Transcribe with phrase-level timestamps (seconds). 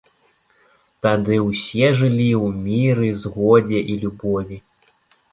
[1.05, 4.57] Тады ўсе жылі ў міры, згодзе і любові.